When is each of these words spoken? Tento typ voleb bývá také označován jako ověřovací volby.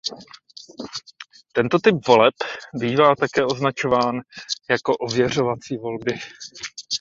Tento 1.53 1.79
typ 1.83 1.95
voleb 2.07 2.33
bývá 2.79 3.15
také 3.15 3.45
označován 3.45 4.19
jako 4.69 4.93
ověřovací 4.97 5.77
volby. 5.77 6.13